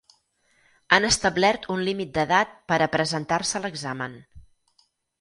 [0.97, 4.21] Han establert un límit d'edat per a presentar-se a l'examen.